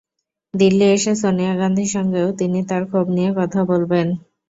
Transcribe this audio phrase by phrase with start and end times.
[0.53, 4.07] দিল্লি এসে সোনিয়া গান্ধীর সঙ্গেও তিনি তাঁর ক্ষোভ নিয়ে কথা বলবেন।